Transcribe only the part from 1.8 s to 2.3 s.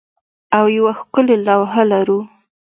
لرو